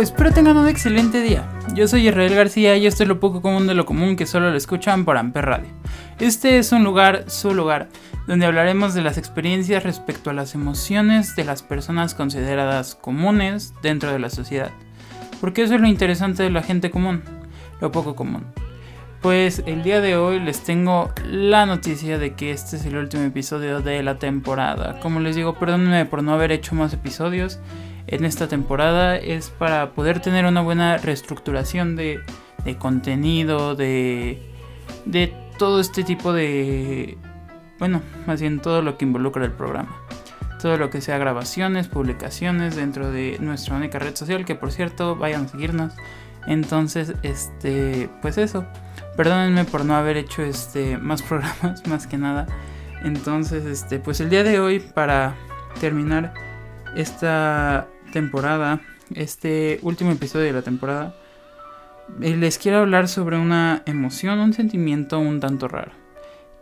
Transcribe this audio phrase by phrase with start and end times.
[0.00, 1.48] Espero tengan un excelente día.
[1.74, 4.50] Yo soy Israel García y esto es lo poco común de lo común que solo
[4.50, 5.68] lo escuchan por Amper Radio.
[6.18, 7.88] Este es un lugar, su lugar,
[8.26, 14.12] donde hablaremos de las experiencias respecto a las emociones de las personas consideradas comunes dentro
[14.12, 14.70] de la sociedad.
[15.40, 17.22] Porque eso es lo interesante de la gente común,
[17.80, 18.44] lo poco común.
[19.22, 23.22] Pues el día de hoy les tengo la noticia de que este es el último
[23.22, 24.98] episodio de la temporada.
[25.00, 27.60] Como les digo, perdónenme por no haber hecho más episodios
[28.06, 32.20] en esta temporada es para poder tener una buena reestructuración de,
[32.78, 34.42] contenido, de,
[35.04, 37.16] de todo este tipo de...
[37.78, 39.96] Bueno, más bien todo lo que involucra el programa.
[40.60, 45.16] Todo lo que sea grabaciones, publicaciones dentro de nuestra única red social, que por cierto
[45.16, 45.92] vayan a seguirnos.
[46.46, 48.66] Entonces, este, pues eso.
[49.16, 52.46] Perdónenme por no haber hecho este más programas, más que nada.
[53.02, 55.34] Entonces, este, pues el día de hoy para
[55.80, 56.32] terminar
[56.94, 58.80] esta temporada,
[59.14, 61.14] este último episodio de la temporada,
[62.22, 65.92] eh, les quiero hablar sobre una emoción, un sentimiento un tanto raro,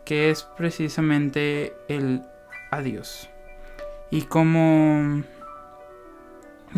[0.03, 2.23] que es precisamente el
[2.71, 3.29] adiós.
[4.09, 5.23] Y cómo,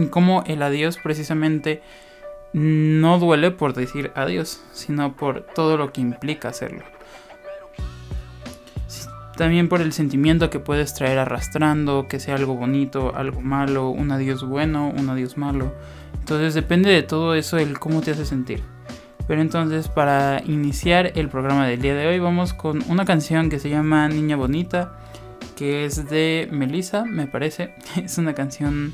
[0.09, 1.81] cómo el adiós precisamente
[2.53, 6.94] no duele por decir adiós, sino por todo lo que implica hacerlo
[9.35, 14.11] también por el sentimiento que puedes traer arrastrando, que sea algo bonito, algo malo, un
[14.11, 15.73] adiós bueno, un adiós malo.
[16.19, 18.63] Entonces depende de todo eso el cómo te hace sentir.
[19.27, 23.59] Pero entonces para iniciar el programa del día de hoy vamos con una canción que
[23.59, 24.97] se llama Niña Bonita,
[25.55, 27.75] que es de Melissa, me parece.
[27.95, 28.93] Es una canción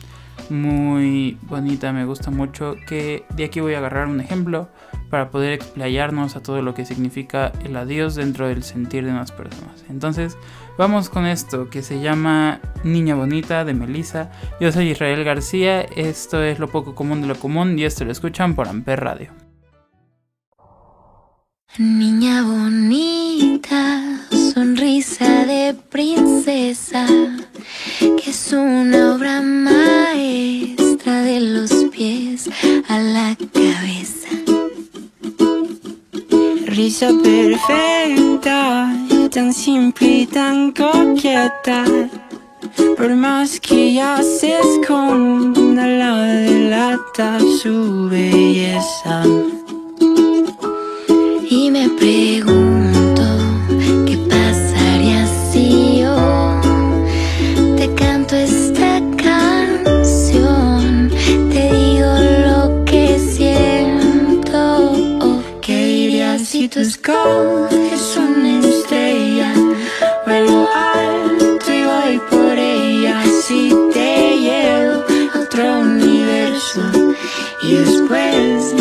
[0.52, 4.70] muy bonita, me gusta mucho, que de aquí voy a agarrar un ejemplo
[5.10, 9.32] para poder explayarnos a todo lo que significa el adiós dentro del sentir de unas
[9.32, 9.84] personas.
[9.90, 10.38] Entonces,
[10.78, 14.32] vamos con esto que se llama Niña Bonita de Melissa.
[14.60, 18.12] Yo soy Israel García, esto es lo poco común de lo común y esto lo
[18.12, 19.32] escuchan por Amper Radio.
[21.78, 24.20] Niña bonita,
[24.54, 27.08] sonrisa de princesa,
[28.00, 29.81] que es una obra maestra
[36.84, 38.92] Risa perfecta,
[39.30, 41.86] tan simple y tan coqueta.
[42.98, 49.24] Por más que ya se esconda, la delata su belleza.
[51.52, 52.51] Y me pregunto
[67.02, 69.54] si tú escoges una estrella?
[70.26, 73.24] Vuelo alto y voy por ella.
[73.44, 75.04] Si te llevo
[75.34, 76.82] a otro universo
[77.64, 78.74] y después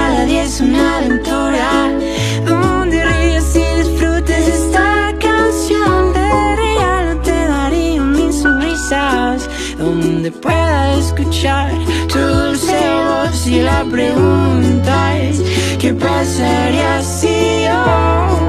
[0.00, 1.68] cada día es una aventura.
[2.46, 6.12] Donde ríes y disfrutes esta canción.
[6.16, 6.28] De
[6.64, 9.48] regalo te daría mis sonrisas.
[9.78, 11.70] Donde pueda escuchar
[12.12, 15.36] tu dulce voz Y la pregunta es
[15.78, 18.39] ¿Qué pasaría si yo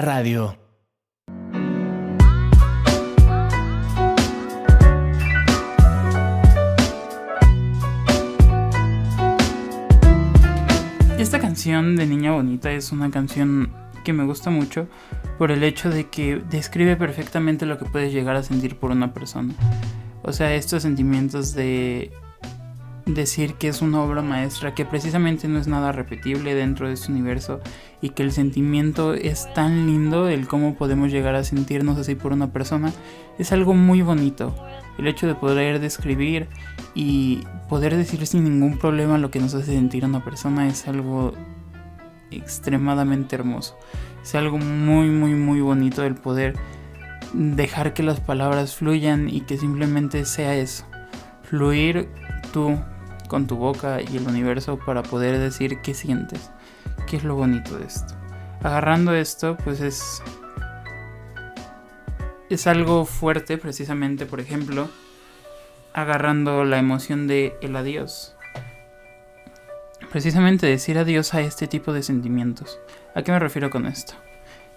[0.00, 0.56] radio.
[11.18, 13.72] Esta canción de Niña Bonita es una canción
[14.04, 14.86] que me gusta mucho
[15.36, 19.12] por el hecho de que describe perfectamente lo que puedes llegar a sentir por una
[19.12, 19.52] persona.
[20.22, 22.12] O sea, estos sentimientos de
[23.14, 27.10] decir que es una obra maestra, que precisamente no es nada repetible dentro de este
[27.10, 27.60] universo
[28.00, 32.32] y que el sentimiento es tan lindo, el cómo podemos llegar a sentirnos así por
[32.32, 32.92] una persona,
[33.38, 34.54] es algo muy bonito.
[34.98, 36.48] El hecho de poder describir
[36.94, 40.86] y poder decir sin ningún problema lo que nos hace sentir a una persona es
[40.88, 41.34] algo
[42.30, 43.78] extremadamente hermoso.
[44.22, 46.54] Es algo muy, muy, muy bonito el poder
[47.32, 50.84] dejar que las palabras fluyan y que simplemente sea eso.
[51.42, 52.08] Fluir
[52.52, 52.78] tú
[53.28, 56.50] con tu boca y el universo para poder decir qué sientes,
[57.06, 58.14] qué es lo bonito de esto.
[58.62, 60.22] Agarrando esto, pues es
[62.50, 64.88] es algo fuerte precisamente, por ejemplo,
[65.92, 68.34] agarrando la emoción de el adiós.
[70.10, 72.78] Precisamente decir adiós a este tipo de sentimientos.
[73.14, 74.14] ¿A qué me refiero con esto?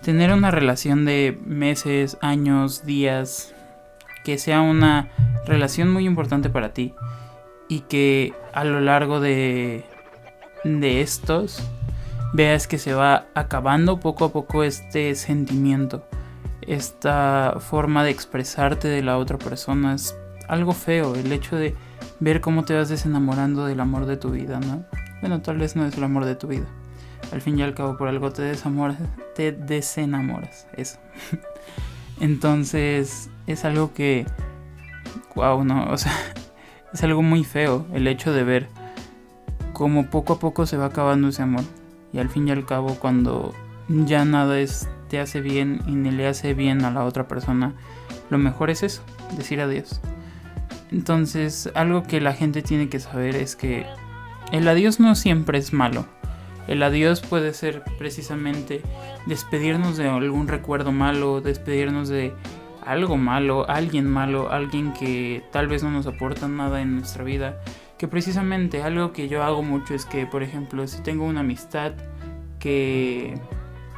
[0.01, 3.53] Tener una relación de meses, años, días,
[4.25, 5.09] que sea una
[5.45, 6.93] relación muy importante para ti
[7.71, 9.85] y que a lo largo de,
[10.65, 11.63] de estos
[12.33, 16.05] veas que se va acabando poco a poco este sentimiento,
[16.67, 20.17] esta forma de expresarte de la otra persona es
[20.49, 21.73] algo feo, el hecho de
[22.19, 24.83] ver cómo te vas desenamorando del amor de tu vida, ¿no?
[25.21, 26.65] Bueno, tal vez no es el amor de tu vida.
[27.31, 28.97] Al fin y al cabo, por algo te desamoras,
[29.33, 30.99] te desenamoras, eso.
[32.19, 34.25] Entonces, es algo que,
[35.35, 36.11] wow, no, o sea,
[36.93, 38.67] es algo muy feo el hecho de ver
[39.73, 41.63] cómo poco a poco se va acabando ese amor.
[42.13, 43.53] Y al fin y al cabo, cuando
[43.87, 47.73] ya nada es, te hace bien y ni le hace bien a la otra persona,
[48.29, 49.01] lo mejor es eso,
[49.37, 50.01] decir adiós.
[50.91, 53.85] Entonces, algo que la gente tiene que saber es que
[54.51, 56.05] el adiós no siempre es malo.
[56.67, 58.81] El adiós puede ser precisamente
[59.25, 62.33] despedirnos de algún recuerdo malo, despedirnos de
[62.85, 67.61] algo malo, alguien malo, alguien que tal vez no nos aporta nada en nuestra vida.
[67.97, 71.93] Que precisamente algo que yo hago mucho es que, por ejemplo, si tengo una amistad
[72.59, 73.39] que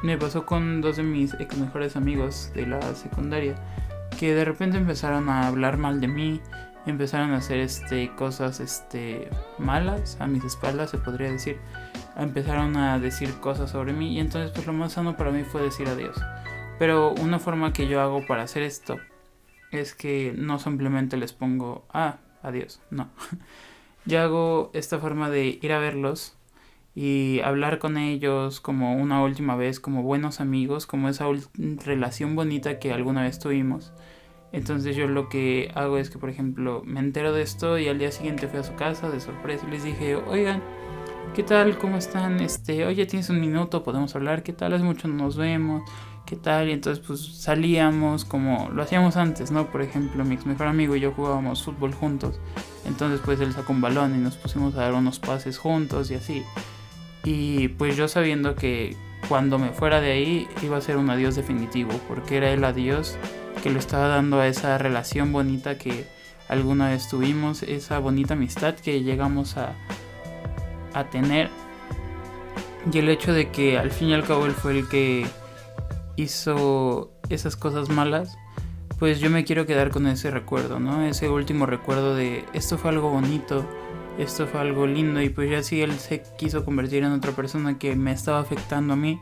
[0.01, 3.55] me pasó con dos de mis ex mejores amigos de la secundaria,
[4.19, 6.41] que de repente empezaron a hablar mal de mí,
[6.85, 11.57] empezaron a hacer este cosas este malas a mis espaldas se podría decir
[12.17, 15.61] empezaron a decir cosas sobre mí y entonces pues lo más sano para mí fue
[15.61, 16.17] decir adiós
[16.79, 18.97] pero una forma que yo hago para hacer esto
[19.71, 23.09] es que no simplemente les pongo ah adiós no
[24.05, 26.37] yo hago esta forma de ir a verlos
[26.95, 31.25] y hablar con ellos como una última vez, como buenos amigos, como esa
[31.57, 33.93] relación bonita que alguna vez tuvimos.
[34.51, 37.97] Entonces yo lo que hago es que, por ejemplo, me entero de esto y al
[37.97, 40.61] día siguiente fui a su casa de sorpresa y les dije, oigan,
[41.33, 41.79] ¿qué tal?
[41.79, 42.39] ¿Cómo están?
[42.39, 44.73] Este, oye, tienes un minuto, podemos hablar, ¿qué tal?
[44.73, 45.81] Hace mucho no nos vemos,
[46.33, 46.69] ¿qué tal?
[46.69, 49.67] Y entonces pues salíamos como lo hacíamos antes, ¿no?
[49.67, 52.39] Por ejemplo, mi mejor amigo y yo jugábamos fútbol juntos.
[52.85, 56.15] Entonces pues él sacó un balón y nos pusimos a dar unos pases juntos y
[56.15, 56.41] así.
[57.23, 58.97] Y pues yo sabiendo que
[59.29, 63.15] cuando me fuera de ahí iba a ser un adiós definitivo, porque era el adiós
[63.61, 66.07] que lo estaba dando a esa relación bonita que
[66.49, 69.75] alguna vez tuvimos, esa bonita amistad que llegamos a,
[70.95, 71.51] a tener.
[72.91, 75.27] Y el hecho de que al fin y al cabo él fue el que
[76.15, 78.37] hizo esas cosas malas,
[78.99, 81.03] pues yo me quiero quedar con ese recuerdo, ¿no?
[81.03, 83.65] Ese último recuerdo de esto fue algo bonito,
[84.17, 87.77] esto fue algo lindo y pues ya si él se quiso convertir en otra persona
[87.77, 89.19] que me estaba afectando a mí,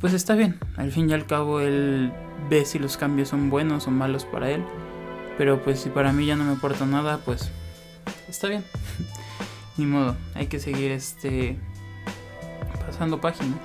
[0.00, 0.58] pues está bien.
[0.76, 2.12] Al fin y al cabo él
[2.48, 4.64] ve si los cambios son buenos o malos para él.
[5.36, 7.50] Pero pues si para mí ya no me aporta nada, pues
[8.28, 8.64] está bien.
[9.76, 11.58] Ni modo, hay que seguir este
[12.86, 13.56] pasando página.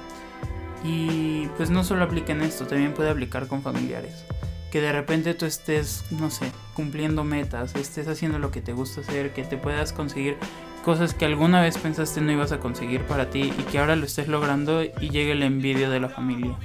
[0.84, 4.26] Y pues no solo aplica en esto, también puede aplicar con familiares.
[4.72, 9.02] Que de repente tú estés, no sé, cumpliendo metas, estés haciendo lo que te gusta
[9.02, 10.38] hacer, que te puedas conseguir
[10.84, 14.06] cosas que alguna vez pensaste no ibas a conseguir para ti y que ahora lo
[14.06, 16.56] estés logrando y llegue la envidia de la familia.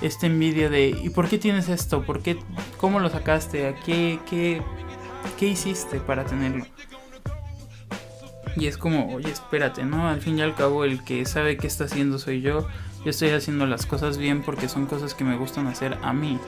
[0.00, 2.02] Esta envidia de ¿y por qué tienes esto?
[2.02, 2.38] ¿Por qué?
[2.78, 3.74] ¿Cómo lo sacaste?
[3.84, 4.62] qué, qué,
[5.38, 6.64] qué hiciste para tenerlo?
[8.56, 10.08] Y es como, oye, espérate, ¿no?
[10.08, 12.66] Al fin y al cabo el que sabe qué está haciendo soy yo.
[13.08, 16.38] Yo estoy haciendo las cosas bien porque son cosas que me gustan hacer a mí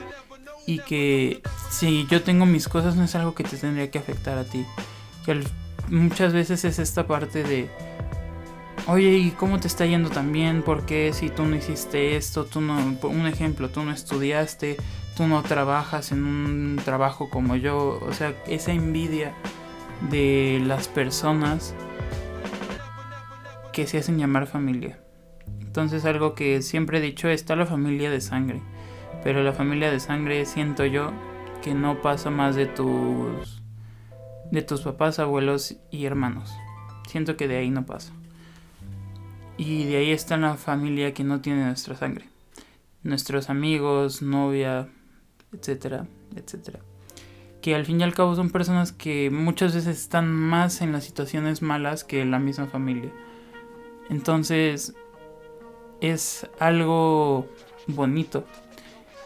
[0.67, 1.41] y que
[1.71, 4.63] si yo tengo mis cosas no es algo que te tendría que afectar a ti.
[5.25, 5.43] Que
[5.89, 7.67] muchas veces es esta parte de,
[8.85, 10.61] oye, ¿y cómo te está yendo también?
[10.61, 12.45] ¿Por qué si tú no hiciste esto?
[12.45, 14.77] Tú no, un ejemplo, tú no estudiaste,
[15.17, 17.99] tú no trabajas en un trabajo como yo.
[18.07, 19.33] O sea, esa envidia
[20.11, 21.73] de las personas
[23.73, 24.99] que se hacen llamar familia.
[25.59, 28.61] Entonces algo que siempre he dicho, está la familia de sangre.
[29.23, 31.11] Pero la familia de sangre siento yo
[31.61, 33.61] que no pasa más de tus
[34.51, 36.53] de tus papás, abuelos y hermanos.
[37.07, 38.11] Siento que de ahí no pasa.
[39.57, 42.27] Y de ahí está la familia que no tiene nuestra sangre.
[43.03, 44.89] Nuestros amigos, novia,
[45.53, 46.05] etcétera,
[46.35, 46.79] etcétera.
[47.61, 51.03] Que al fin y al cabo son personas que muchas veces están más en las
[51.03, 53.11] situaciones malas que la misma familia.
[54.09, 54.93] Entonces
[56.01, 57.47] es algo
[57.87, 58.45] bonito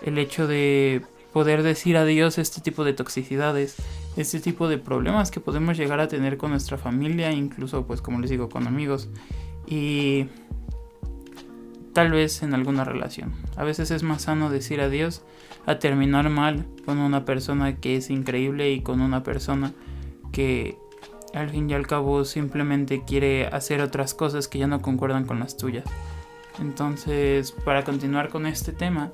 [0.01, 1.01] el hecho de
[1.33, 3.75] poder decir adiós a este tipo de toxicidades,
[4.15, 8.19] este tipo de problemas que podemos llegar a tener con nuestra familia, incluso pues como
[8.19, 9.09] les digo, con amigos
[9.67, 10.27] y
[11.93, 13.33] tal vez en alguna relación.
[13.55, 15.23] A veces es más sano decir adiós
[15.65, 19.73] a terminar mal con una persona que es increíble y con una persona
[20.31, 20.77] que
[21.33, 25.39] al fin y al cabo simplemente quiere hacer otras cosas que ya no concuerdan con
[25.39, 25.85] las tuyas.
[26.59, 29.11] Entonces, para continuar con este tema,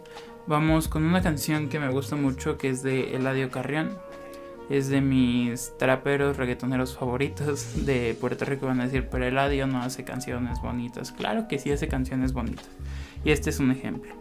[0.48, 3.98] Vamos con una canción que me gusta mucho que es de Eladio Carrión.
[4.69, 8.65] Es de mis traperos reggaetoneros favoritos de Puerto Rico.
[8.65, 11.12] Van a decir, pero Eladio no hace canciones bonitas.
[11.12, 12.67] Claro que sí hace canciones bonitas.
[13.24, 14.13] Y este es un ejemplo.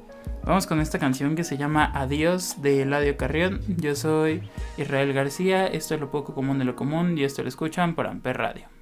[0.45, 3.61] Vamos con esta canción que se llama Adiós de Eladio Carrión.
[3.79, 4.43] Yo soy
[4.77, 5.67] Israel García.
[5.67, 8.80] Esto es lo poco común de lo común y esto lo escuchan por Amper Radio.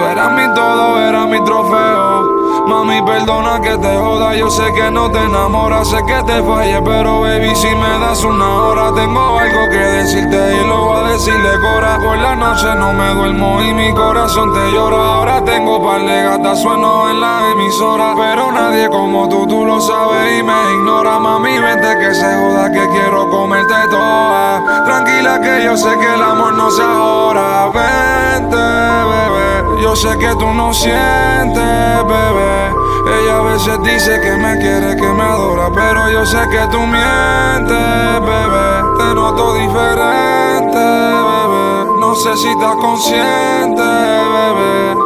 [0.00, 2.39] Tú eras mi todo, eras mi trofeo.
[2.70, 6.80] Mami, perdona que te joda, yo sé que no te enamoras, sé que te fallé,
[6.82, 11.08] pero baby, si me das una hora, tengo algo que decirte y lo voy a
[11.08, 11.98] decirle cora.
[11.98, 14.96] Por la noche no me duermo y mi corazón te llora.
[14.96, 19.80] Ahora tengo par de gatas, sueno en la emisora, pero nadie como tú, tú lo
[19.80, 21.18] sabes y me ignora.
[21.18, 24.84] Mami, vente que se joda, que quiero comerte toda.
[24.84, 27.66] Tranquila que yo sé que el amor no se ahora.
[27.74, 32.59] Vente, bebé, yo sé que tú no sientes, bebé.
[33.06, 36.78] Ella a veces dice que me quiere, que me adora, pero yo sé que tú
[36.80, 38.98] mientes, bebé.
[38.98, 42.00] Te noto diferente, bebé.
[42.00, 44.96] No sé si estás consciente, bebé.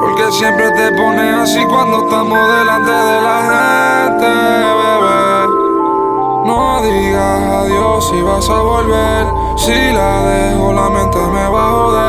[0.00, 4.26] Porque siempre te pones así cuando estamos delante de la gente,
[4.80, 5.64] bebé.
[6.46, 9.26] No digas adiós si vas a volver.
[9.56, 12.03] Si la dejo, la mente me va a joder.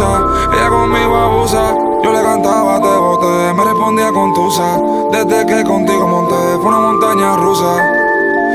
[0.00, 1.74] Ella conmigo abusa.
[2.02, 4.78] Yo le cantaba, te boté, me respondía con tusa.
[5.10, 7.92] Desde que contigo monté, fue una montaña rusa.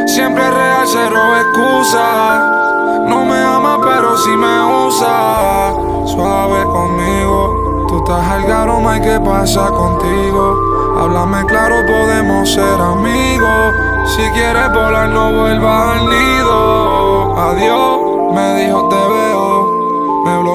[0.08, 3.06] Siempre real, cero excusa.
[3.08, 5.74] No me ama, pero si me usa.
[6.06, 7.86] Suave conmigo.
[7.88, 10.60] Tú estás al garoma y qué pasa contigo.
[11.00, 13.75] Háblame claro, podemos ser amigos.
[14.08, 17.38] Si quieres volar, no vuelvas al nido.
[17.38, 19.17] Adiós, me dijo te veo.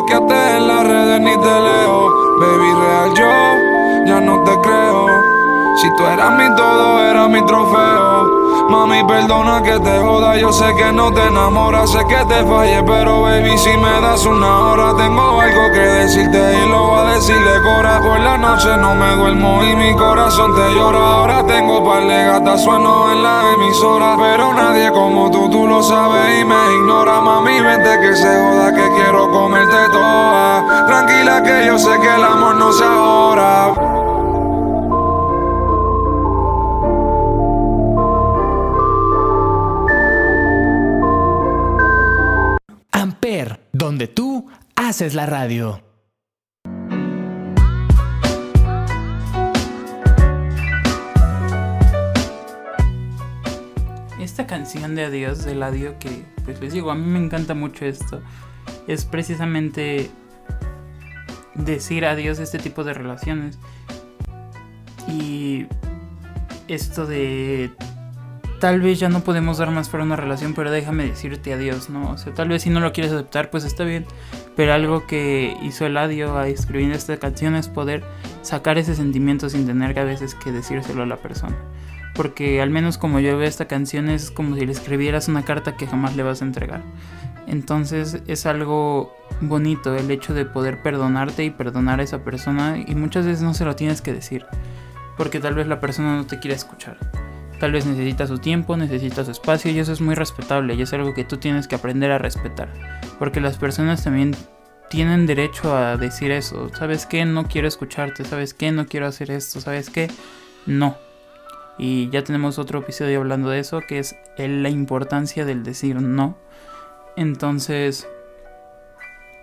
[0.03, 2.11] Me bloqueaste en las redes ni te leo.
[2.41, 5.32] Baby real yo, ya no te creo.
[5.77, 8.43] Si tú eras mi todo, eras mi trofeo.
[8.69, 12.83] Mami, perdona que te joda, yo sé que no te enamoras, sé que te fallé,
[12.85, 17.15] pero baby, si me das una hora, tengo algo que decirte y lo voy a
[17.15, 18.01] decirle cora.
[18.01, 20.99] Por la noche no me duermo y mi corazón te llora.
[20.99, 25.83] Ahora tengo par de gatas, sueno en la emisora, pero nadie como tú, tú lo
[25.83, 27.21] sabes y me ignora.
[27.21, 30.87] Mami, vente que se joda, que quiero comerte toda.
[30.87, 33.82] Tranquila que yo sé que el amor no se ahora.
[44.93, 45.81] Haces la radio.
[54.21, 57.87] Esta canción de Adiós del Adiós que pues les digo, a mí me encanta mucho
[57.87, 58.21] esto.
[58.87, 60.11] Es precisamente
[61.55, 63.59] decir adiós a este tipo de relaciones.
[65.09, 65.69] Y
[66.69, 67.73] esto de
[68.63, 72.13] tal vez ya no podemos dar más para una relación, pero déjame decirte adiós, ¿no?
[72.13, 74.07] O sea, tal vez si no lo quieres aceptar, pues está bien.
[74.55, 78.05] Pero algo que hizo el Eladio a escribiendo esta canción es poder
[78.43, 81.57] sacar ese sentimiento sin tener que a veces que decírselo a la persona.
[82.15, 85.77] Porque al menos como yo veo esta canción es como si le escribieras una carta
[85.77, 86.85] que jamás le vas a entregar.
[87.49, 92.95] Entonces es algo bonito el hecho de poder perdonarte y perdonar a esa persona y
[92.95, 94.47] muchas veces no se lo tienes que decir.
[95.19, 96.97] Porque tal vez la persona no te quiere escuchar.
[97.63, 100.93] Tal vez necesita su tiempo, necesita su espacio y eso es muy respetable y es
[100.95, 102.69] algo que tú tienes que aprender a respetar.
[103.21, 104.35] Porque las personas también
[104.91, 106.71] tienen derecho a decir eso.
[106.75, 107.25] ¿Sabes qué?
[107.25, 108.25] No quiero escucharte.
[108.25, 108.73] ¿Sabes qué?
[108.73, 109.61] No quiero hacer esto.
[109.61, 110.11] ¿Sabes qué?
[110.67, 110.97] No.
[111.79, 116.37] Y ya tenemos otro episodio hablando de eso, que es la importancia del decir no.
[117.15, 118.09] Entonces,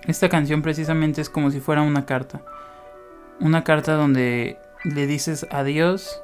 [0.08, 2.42] esta canción precisamente es como si fuera una carta.
[3.40, 6.22] Una carta donde le dices adiós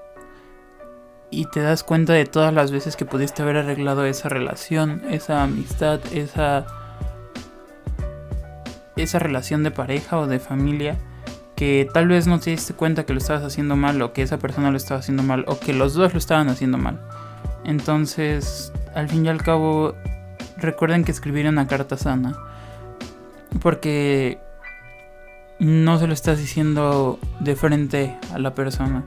[1.31, 5.43] y te das cuenta de todas las veces que pudiste haber arreglado esa relación, esa
[5.43, 6.65] amistad, esa
[8.95, 10.97] esa relación de pareja o de familia
[11.55, 14.39] que tal vez no te diste cuenta que lo estabas haciendo mal o que esa
[14.39, 16.99] persona lo estaba haciendo mal o que los dos lo estaban haciendo mal.
[17.63, 19.95] Entonces, al fin y al cabo,
[20.57, 22.37] recuerden que escribir una carta sana
[23.61, 24.39] porque
[25.59, 29.03] no se lo estás diciendo de frente a la persona.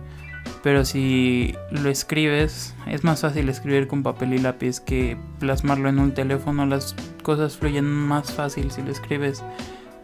[0.62, 5.98] Pero si lo escribes, es más fácil escribir con papel y lápiz que plasmarlo en
[5.98, 6.66] un teléfono.
[6.66, 9.44] Las cosas fluyen más fácil si lo escribes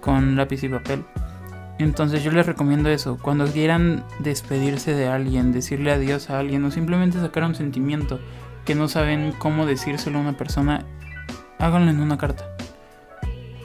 [0.01, 1.05] con lápiz y papel.
[1.79, 3.19] Entonces yo les recomiendo eso.
[3.21, 8.21] Cuando quieran despedirse de alguien, decirle adiós a alguien o simplemente sacar un sentimiento
[8.65, 10.85] que no saben cómo decírselo a una persona,
[11.59, 12.45] háganlo en una carta.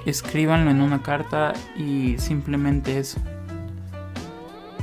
[0.05, 3.21] Escríbanlo en una carta y simplemente eso.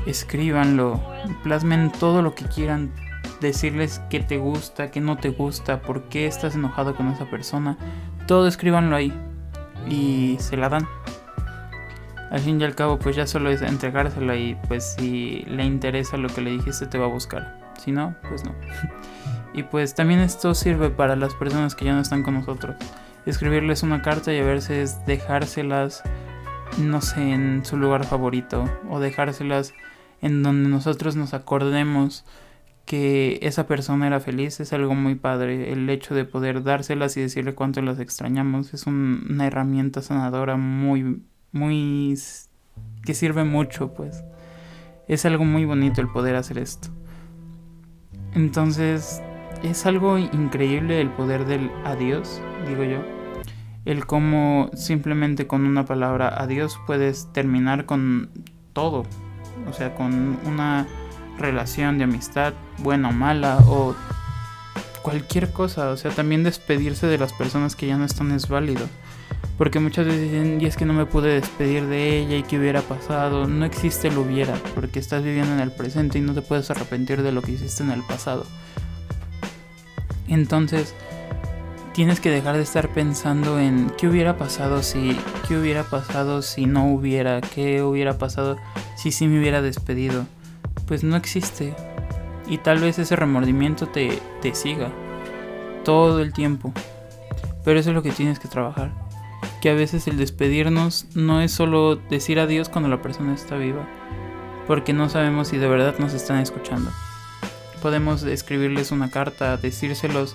[0.06, 1.02] Escríbanlo,
[1.42, 2.92] plasmen todo lo que quieran,
[3.40, 7.76] decirles qué te gusta, qué no te gusta, por qué estás enojado con esa persona.
[8.26, 9.12] Todo escríbanlo ahí
[9.88, 10.86] y se la dan.
[12.30, 16.16] Al fin y al cabo, pues ya solo es entregársela y pues si le interesa
[16.16, 17.72] lo que le dijiste te va a buscar.
[17.78, 18.54] Si no, pues no.
[19.54, 22.76] y pues también esto sirve para las personas que ya no están con nosotros.
[23.26, 26.02] Escribirles una carta y a veces dejárselas,
[26.78, 29.74] no sé, en su lugar favorito o dejárselas
[30.22, 32.24] en donde nosotros nos acordemos
[32.84, 35.72] que esa persona era feliz es algo muy padre.
[35.72, 40.56] El hecho de poder dárselas y decirle cuánto las extrañamos es un- una herramienta sanadora
[40.56, 42.14] muy, muy...
[43.04, 44.22] que sirve mucho, pues.
[45.08, 46.88] Es algo muy bonito el poder hacer esto.
[48.34, 49.22] Entonces,
[49.62, 52.98] es algo increíble el poder del adiós, digo yo.
[53.84, 58.30] El cómo simplemente con una palabra adiós puedes terminar con
[58.72, 59.04] todo.
[59.68, 60.86] O sea, con una
[61.38, 63.94] relación de amistad, buena o mala, o
[65.02, 65.90] cualquier cosa.
[65.90, 68.86] O sea, también despedirse de las personas que ya no están es válido.
[69.58, 72.58] Porque muchas veces dicen, y es que no me pude despedir de ella y qué
[72.58, 73.46] hubiera pasado.
[73.46, 77.22] No existe el hubiera, porque estás viviendo en el presente y no te puedes arrepentir
[77.22, 78.46] de lo que hiciste en el pasado.
[80.28, 80.94] Entonces,
[81.94, 86.66] tienes que dejar de estar pensando en qué hubiera pasado si, qué hubiera pasado si
[86.66, 88.58] no hubiera, qué hubiera pasado
[89.12, 90.26] si sí me hubiera despedido.
[90.86, 91.74] Pues no existe.
[92.48, 94.90] Y tal vez ese remordimiento te, te siga
[95.84, 96.72] todo el tiempo.
[97.64, 98.92] Pero eso es lo que tienes que trabajar.
[99.60, 103.88] Que a veces el despedirnos no es solo decir adiós cuando la persona está viva.
[104.66, 106.90] Porque no sabemos si de verdad nos están escuchando.
[107.82, 110.34] Podemos escribirles una carta, decírselos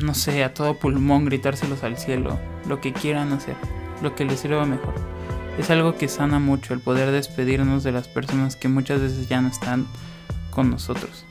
[0.00, 3.56] no sé, a todo pulmón, gritárselos al cielo, lo que quieran hacer,
[4.00, 5.11] lo que les sirva mejor.
[5.58, 9.40] Es algo que sana mucho el poder despedirnos de las personas que muchas veces ya
[9.40, 9.86] no están
[10.50, 11.24] con nosotros.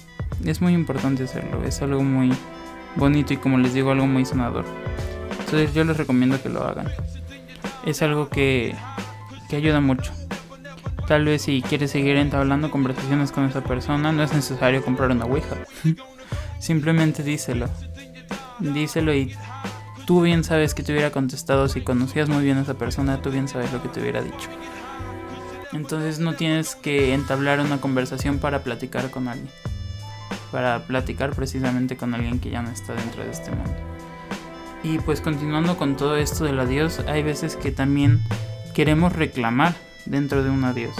[0.46, 2.32] Es muy importante hacerlo, es algo muy
[2.96, 4.66] bonito y como les digo, algo muy sanador.
[5.32, 6.88] Entonces yo les recomiendo que lo hagan.
[7.86, 8.76] Es algo que,
[9.50, 10.12] que ayuda mucho.
[11.08, 15.26] Tal vez si quieres seguir entablando conversaciones con esa persona, no es necesario comprar una
[15.26, 15.58] Ouija.
[16.60, 17.68] Simplemente díselo
[18.62, 19.36] díselo y
[20.06, 23.32] tú bien sabes que te hubiera contestado si conocías muy bien a esa persona, tú
[23.32, 24.50] bien sabes lo que te hubiera dicho.
[25.74, 29.50] Entonces no tienes que entablar una conversación para platicar con alguien.
[30.52, 33.74] Para platicar precisamente con alguien que ya no está dentro de este mundo.
[34.84, 38.22] Y pues continuando con todo esto del adiós, hay veces que también
[38.74, 40.96] queremos reclamar dentro de un adiós.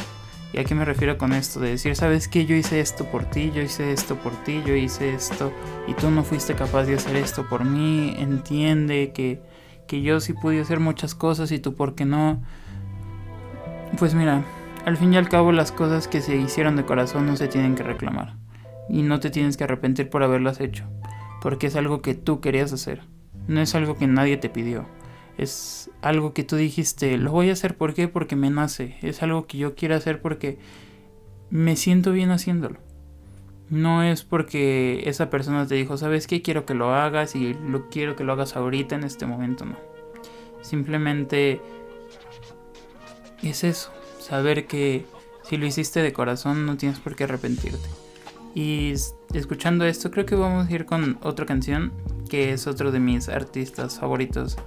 [0.54, 1.60] ¿Y a qué me refiero con esto?
[1.60, 2.46] De decir, ¿sabes qué?
[2.46, 5.54] Yo hice esto por ti, yo hice esto por ti, yo hice esto
[5.88, 8.14] y tú no fuiste capaz de hacer esto por mí.
[8.18, 9.42] Entiende que,
[9.88, 12.42] que yo sí pude hacer muchas cosas y tú por qué no.
[13.98, 14.44] Pues mira,
[14.86, 17.76] al fin y al cabo las cosas que se hicieron de corazón no se tienen
[17.76, 18.36] que reclamar.
[18.90, 20.84] Y no te tienes que arrepentir por haberlas hecho.
[21.42, 23.04] Porque es algo que tú querías hacer.
[23.48, 24.86] No es algo que nadie te pidió
[25.38, 27.76] es algo que tú dijiste, lo voy a hacer.
[27.78, 30.58] Porque me nace, es algo que yo quiero hacer porque
[31.50, 32.80] me siento bien haciéndolo.
[33.70, 36.42] No es porque esa persona te dijo, ¿sabes qué?
[36.42, 39.78] Quiero que lo hagas y lo quiero que lo hagas ahorita en este momento, no.
[40.62, 41.62] Simplemente
[43.42, 45.06] es eso, saber que
[45.44, 47.90] si lo hiciste de corazón no tienes por qué arrepentirte.
[48.54, 48.94] Y
[49.34, 51.94] escuchando esto, creo que vamos a ir con otra canción
[52.30, 54.58] que es otro de mis artistas favoritos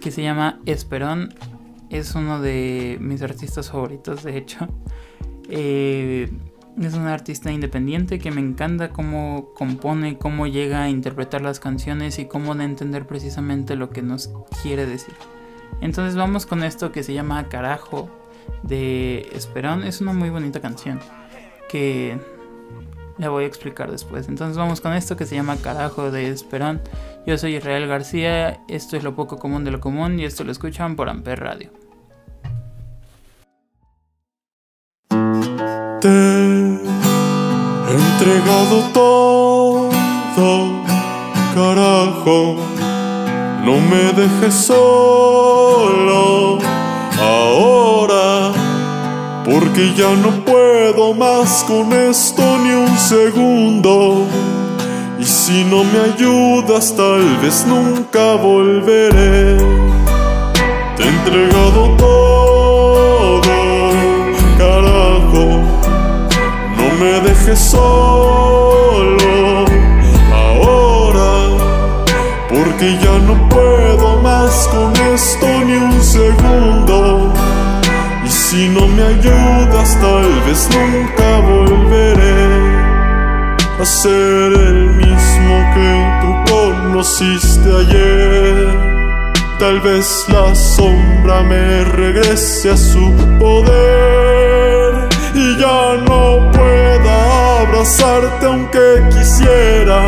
[0.00, 1.34] que se llama Esperón.
[1.90, 4.68] Es uno de mis artistas favoritos, de hecho.
[5.50, 6.30] Eh,
[6.80, 12.18] es un artista independiente que me encanta cómo compone, cómo llega a interpretar las canciones
[12.18, 14.30] y cómo de entender precisamente lo que nos
[14.62, 15.14] quiere decir.
[15.80, 18.10] Entonces vamos con esto que se llama Carajo
[18.62, 19.82] de Esperón.
[19.84, 21.00] Es una muy bonita canción
[21.68, 22.18] que
[23.18, 24.28] la voy a explicar después.
[24.28, 26.80] Entonces vamos con esto que se llama Carajo de Esperón.
[27.26, 30.52] Yo soy Israel García, esto es lo poco común de lo común y esto lo
[30.52, 31.70] escuchan por Amper Radio.
[36.00, 36.78] Te he
[37.90, 39.90] entregado todo,
[41.54, 42.56] carajo,
[43.64, 46.58] no me dejes solo
[47.20, 48.07] ahora,
[49.50, 54.26] porque ya no puedo más con esto ni un segundo.
[55.18, 59.56] Y si no me ayudas, tal vez nunca volveré.
[60.96, 63.40] Te he entregado todo,
[64.58, 65.62] carajo.
[66.76, 69.08] No me dejes solo
[70.32, 71.30] ahora,
[72.50, 73.87] porque ya no puedo
[79.08, 82.78] ayudas, tal vez nunca volveré
[83.80, 85.90] a ser el mismo que
[86.20, 88.88] tú conociste ayer.
[89.58, 99.02] Tal vez la sombra me regrese a su poder y ya no pueda abrazarte aunque
[99.10, 100.00] quisiera.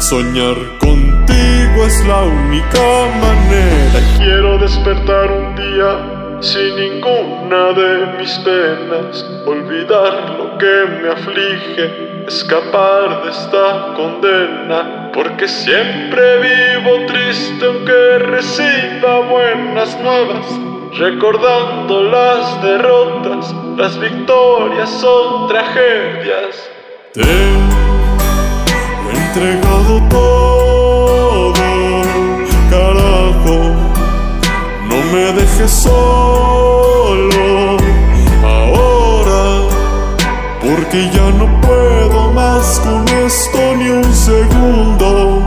[0.00, 2.86] Soñar contigo es la única
[3.20, 4.00] manera.
[4.18, 13.24] Quiero despertar un día sin ninguna de mis penas, olvidar lo que me aflige escapar
[13.24, 20.46] de esta condena, porque siempre vivo triste aunque reciba buenas nuevas,
[20.98, 26.70] recordando las derrotas, las victorias son tragedias.
[27.14, 27.56] Te he
[29.16, 31.52] entregado todo,
[32.70, 33.74] carajo,
[34.88, 37.30] no me dejes solo
[38.44, 39.62] ahora,
[40.60, 45.42] porque ya no puedo más con esto ni un segundo.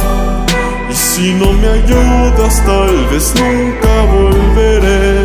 [0.90, 5.22] Y si no me ayudas, tal vez nunca volveré.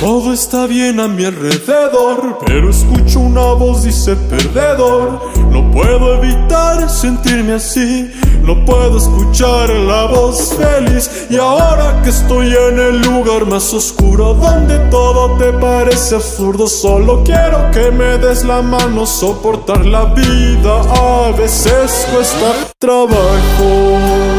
[0.00, 5.33] Todo es está bien a mi alrededor, pero escucho una voz dice perdedor.
[5.54, 8.10] No puedo evitar sentirme así,
[8.42, 11.28] no puedo escuchar la voz feliz.
[11.30, 17.22] Y ahora que estoy en el lugar más oscuro donde todo te parece absurdo, solo
[17.22, 24.33] quiero que me des la mano, soportar la vida a veces cuesta trabajo.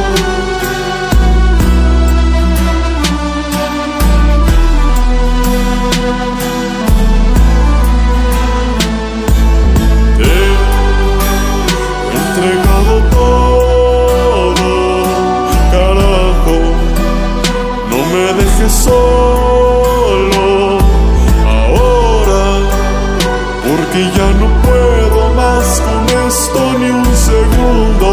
[18.56, 20.44] Dejes solo
[21.46, 22.44] ahora,
[23.68, 28.10] porque ya no puedo más con esto ni un segundo.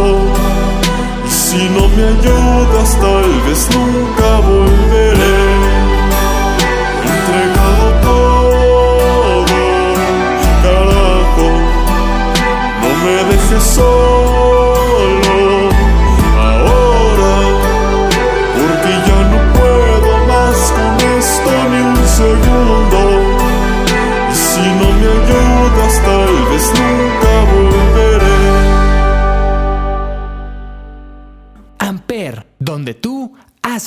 [1.26, 5.38] Y si no me ayudas, tal vez nunca volveré.
[7.12, 9.44] Entregado todo,
[10.62, 11.46] carajo.
[12.82, 13.91] No me dejes solo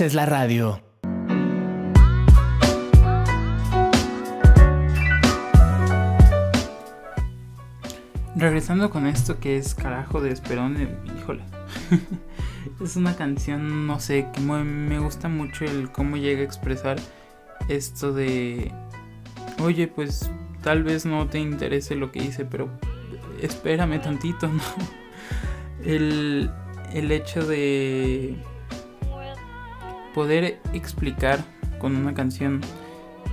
[0.06, 0.82] haces la radio.
[8.36, 10.78] Regresando con esto que es carajo de Esperón,
[11.18, 11.42] híjole.
[12.84, 16.98] es una canción, no sé, que me gusta mucho el cómo llega a expresar
[17.68, 18.72] esto de,
[19.60, 20.30] oye, pues
[20.62, 22.70] tal vez no te interese lo que hice, pero
[23.42, 24.62] espérame tantito, ¿no?
[25.84, 26.52] El,
[26.94, 28.36] el hecho de
[30.16, 31.44] poder explicar
[31.78, 32.62] con una canción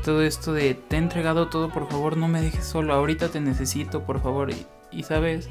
[0.04, 3.40] todo esto de te he entregado todo, por favor no me dejes solo, ahorita te
[3.40, 4.50] necesito, por favor.
[4.90, 5.48] Y, sabes,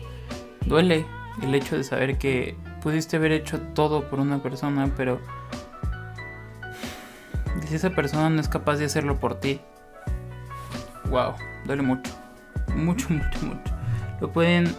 [0.66, 1.06] duele
[1.42, 5.22] el hecho de saber que pudiste haber hecho todo por una persona, pero
[7.66, 9.62] si esa persona no es capaz de hacerlo por ti,
[11.10, 11.34] wow,
[11.66, 12.12] duele mucho,
[12.76, 13.74] mucho, mucho, mucho.
[14.20, 14.76] Lo pueden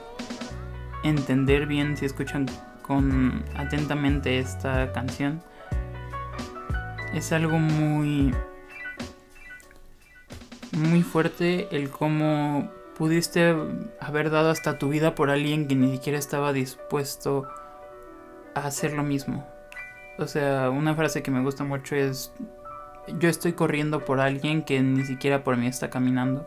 [1.02, 2.44] entender bien si escuchan
[2.82, 5.42] con atentamente esta canción.
[7.12, 8.34] Es algo muy
[10.72, 13.54] muy fuerte el cómo pudiste
[14.00, 17.48] haber dado hasta tu vida por alguien que ni siquiera estaba dispuesto
[18.54, 19.46] a hacer lo mismo.
[20.18, 22.32] O sea, una frase que me gusta mucho es
[23.18, 26.46] yo estoy corriendo por alguien que ni siquiera por mí está caminando.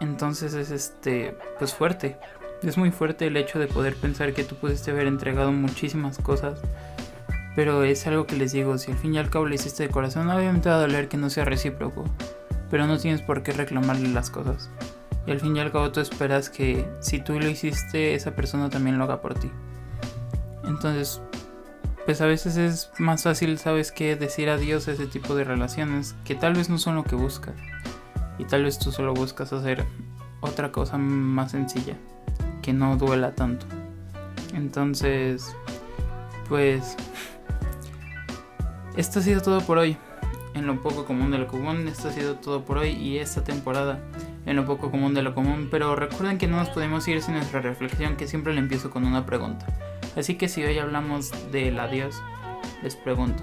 [0.00, 2.16] Entonces es este pues fuerte.
[2.62, 6.60] Es muy fuerte el hecho de poder pensar que tú pudiste haber entregado muchísimas cosas.
[7.54, 9.90] Pero es algo que les digo, si al fin y al cabo le hiciste de
[9.90, 12.04] corazón, obviamente va a doler que no sea recíproco
[12.72, 14.70] pero no tienes por qué reclamarle las cosas.
[15.26, 18.70] Y al fin y al cabo tú esperas que si tú lo hiciste, esa persona
[18.70, 19.50] también lo haga por ti.
[20.64, 21.20] Entonces,
[22.06, 24.16] pues a veces es más fácil, ¿sabes qué?
[24.16, 27.54] Decir adiós a ese tipo de relaciones que tal vez no son lo que buscas.
[28.38, 29.84] Y tal vez tú solo buscas hacer
[30.40, 31.98] otra cosa más sencilla,
[32.62, 33.66] que no duela tanto.
[34.54, 35.54] Entonces,
[36.48, 36.96] pues...
[38.96, 39.96] Esto ha sido todo por hoy
[40.54, 41.88] en lo poco común de lo común.
[41.88, 44.00] Esto ha sido todo por hoy y esta temporada
[44.44, 45.68] en lo poco común de lo común.
[45.70, 49.04] Pero recuerden que no nos podemos ir sin nuestra reflexión, que siempre le empiezo con
[49.04, 49.66] una pregunta.
[50.14, 52.22] Así que si hoy hablamos del adiós,
[52.82, 53.42] les pregunto,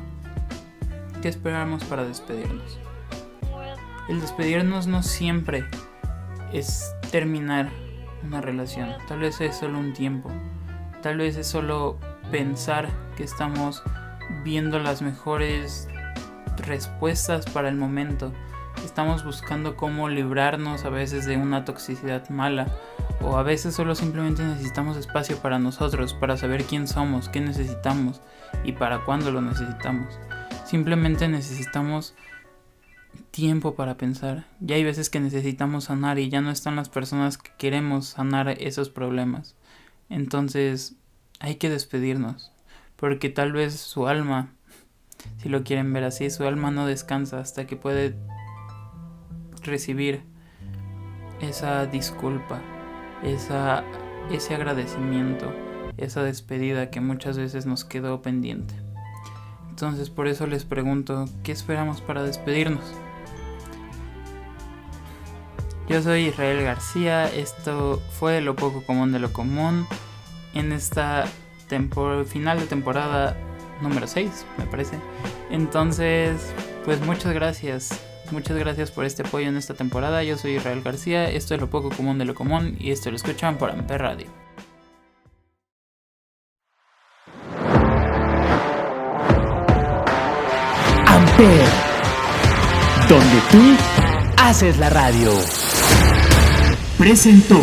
[1.21, 2.77] ¿qué esperamos para despedirnos?
[4.07, 5.65] El despedirnos no siempre
[6.53, 7.69] es terminar
[8.23, 8.89] una relación.
[9.07, 10.29] Tal vez es solo un tiempo.
[11.01, 11.97] Tal vez es solo
[12.31, 13.81] pensar que estamos
[14.44, 15.88] viendo las mejores
[16.58, 18.32] respuestas para el momento.
[18.84, 22.68] Estamos buscando cómo librarnos a veces de una toxicidad mala
[23.22, 28.22] o a veces solo simplemente necesitamos espacio para nosotros, para saber quién somos, qué necesitamos
[28.63, 30.18] y para cuándo lo necesitamos.
[30.65, 32.15] Simplemente necesitamos
[33.32, 34.46] tiempo para pensar.
[34.60, 38.50] Ya hay veces que necesitamos sanar y ya no están las personas que queremos sanar
[38.50, 39.56] esos problemas.
[40.10, 40.96] Entonces
[41.39, 42.52] hay que despedirnos,
[42.99, 44.53] porque tal vez su alma
[45.41, 48.15] si lo quieren ver así, su alma no descansa hasta que puede
[49.63, 50.21] recibir
[51.41, 52.62] esa disculpa,
[53.23, 53.83] esa,
[54.31, 55.53] ese agradecimiento,
[55.97, 58.73] esa despedida que muchas veces nos quedó pendiente.
[59.69, 62.83] Entonces por eso les pregunto, ¿qué esperamos para despedirnos?
[65.88, 69.88] Yo soy Israel García, esto fue Lo poco común de lo común
[70.53, 71.25] en esta
[72.25, 73.38] final de temporada
[73.82, 74.97] número 6, me parece.
[75.49, 76.53] Entonces,
[76.86, 77.99] pues muchas gracias
[78.32, 80.23] Muchas gracias por este apoyo en esta temporada.
[80.23, 83.15] Yo soy Israel García, esto es lo poco común de lo común y esto lo
[83.15, 84.27] escuchan por Amper Radio.
[91.08, 91.67] Amper,
[93.10, 93.75] donde tú
[94.38, 95.32] haces la radio.
[96.99, 97.58] Presentó.